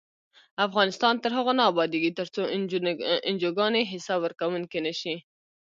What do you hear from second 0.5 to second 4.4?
افغانستان تر هغو نه ابادیږي، ترڅو انجوګانې حساب